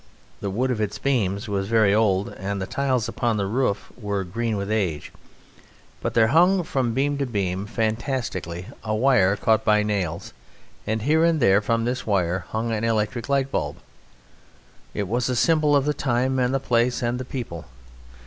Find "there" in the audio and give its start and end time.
6.15-6.29, 11.39-11.61